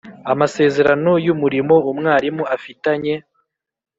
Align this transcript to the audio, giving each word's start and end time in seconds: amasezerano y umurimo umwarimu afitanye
amasezerano 0.31 1.11
y 1.25 1.27
umurimo 1.33 1.75
umwarimu 1.91 2.43
afitanye 2.55 3.13